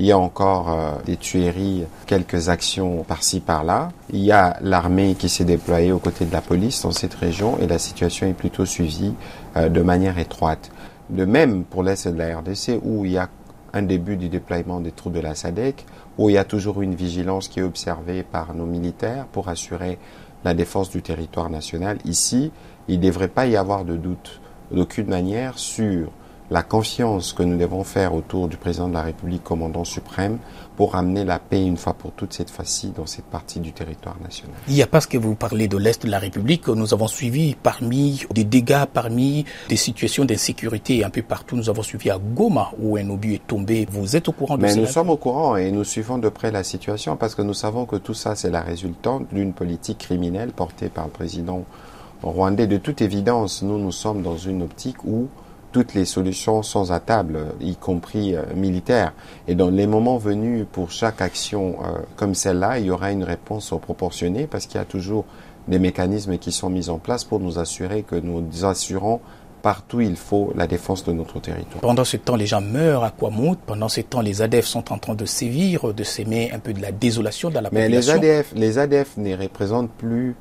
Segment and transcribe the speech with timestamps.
[0.00, 3.88] Il y a encore euh, des tueries, quelques actions par-ci par-là.
[4.12, 7.58] Il y a l'armée qui s'est déployée aux côtés de la police dans cette région
[7.58, 9.14] et la situation est plutôt suivie
[9.56, 10.70] euh, de manière étroite.
[11.10, 13.28] De même pour l'Est de la RDC où il y a
[13.72, 15.84] un début du déploiement des troupes de la SADEC,
[16.16, 19.98] où il y a toujours une vigilance qui est observée par nos militaires pour assurer
[20.44, 21.98] la défense du territoire national.
[22.04, 22.52] Ici,
[22.86, 24.40] il ne devrait pas y avoir de doute
[24.70, 26.12] d'aucune manière sur
[26.50, 30.38] la confiance que nous devons faire autour du président de la République, commandant suprême,
[30.76, 34.16] pour amener la paix une fois pour toutes cette fois-ci dans cette partie du territoire
[34.22, 34.54] national.
[34.68, 36.68] Il n'y a pas ce que vous parlez de l'Est de la République.
[36.68, 41.56] Nous avons suivi parmi des dégâts, parmi des situations d'insécurité un peu partout.
[41.56, 43.86] Nous avons suivi à Goma où un obus est tombé.
[43.90, 46.50] Vous êtes au courant de Mais nous sommes au courant et nous suivons de près
[46.50, 50.52] la situation parce que nous savons que tout ça, c'est la résultante d'une politique criminelle
[50.52, 51.64] portée par le président
[52.22, 52.66] rwandais.
[52.66, 55.28] De toute évidence, nous, nous sommes dans une optique où
[55.72, 59.12] toutes les solutions sont à table, y compris euh, militaires.
[59.46, 63.24] Et dans les moments venus pour chaque action euh, comme celle-là, il y aura une
[63.24, 65.24] réponse proportionnée parce qu'il y a toujours
[65.68, 69.20] des mécanismes qui sont mis en place pour nous assurer que nous assurons
[69.62, 71.80] partout il faut la défense de notre territoire.
[71.80, 73.58] Pendant ce temps, les gens meurent à Kwamout.
[73.66, 76.80] Pendant ce temps, les ADF sont en train de sévir, de s'aimer un peu de
[76.80, 78.14] la désolation dans la Mais les population.
[78.14, 80.36] ADF, les ADF ne représentent plus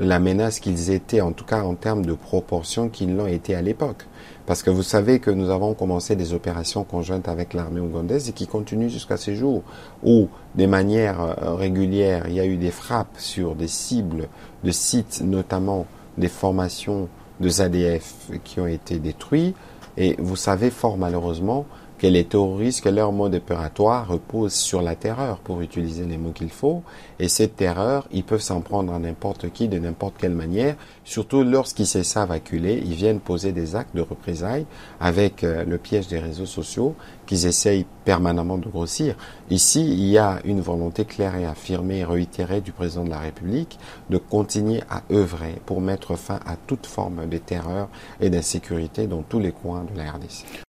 [0.00, 3.62] la menace qu'ils étaient, en tout cas en termes de proportion qu'ils l'ont été à
[3.62, 4.06] l'époque.
[4.46, 8.32] Parce que vous savez que nous avons commencé des opérations conjointes avec l'armée ougandaise et
[8.32, 9.62] qui continuent jusqu'à ce jour,
[10.02, 14.28] où, de manière euh, régulière, il y a eu des frappes sur des cibles
[14.64, 15.86] de sites, notamment
[16.18, 19.54] des formations de ZADF qui ont été détruits.
[19.96, 21.66] Et vous savez fort malheureusement
[22.00, 26.32] que les terroristes, que leur mode opératoire repose sur la terreur, pour utiliser les mots
[26.32, 26.82] qu'il faut.
[27.18, 31.44] Et cette terreur, ils peuvent s'en prendre à n'importe qui, de n'importe quelle manière, surtout
[31.44, 34.64] lorsqu'ils se savent acculés, ils viennent poser des actes de représailles
[34.98, 36.94] avec euh, le piège des réseaux sociaux
[37.26, 39.14] qu'ils essayent permanemment de grossir.
[39.50, 43.18] Ici, il y a une volonté claire et affirmée et réitérée du président de la
[43.18, 47.90] République de continuer à œuvrer pour mettre fin à toute forme de terreur
[48.22, 50.62] et d'insécurité dans tous les coins de la RDC.